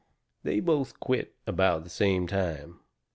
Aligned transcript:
They 0.41 0.61
both 0.61 0.99
quit 0.99 1.35
about 1.45 1.83
the 1.83 1.89
same 1.91 2.25
time. 2.25 2.79